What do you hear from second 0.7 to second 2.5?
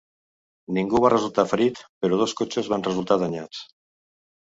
Ningú va resultar ferit, però dos